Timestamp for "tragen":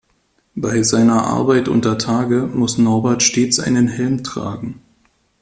4.23-4.81